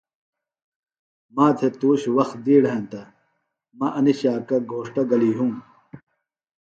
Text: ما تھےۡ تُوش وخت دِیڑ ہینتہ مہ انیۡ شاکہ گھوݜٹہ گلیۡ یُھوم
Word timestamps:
ما 1.35 1.45
تھےۡ 1.57 1.73
تُوش 1.79 2.01
وخت 2.15 2.37
دِیڑ 2.45 2.63
ہینتہ 2.71 3.01
مہ 3.77 3.87
انیۡ 3.97 4.17
شاکہ 4.19 4.57
گھوݜٹہ 4.69 5.03
گلیۡ 5.09 5.33
یُھوم 5.33 5.51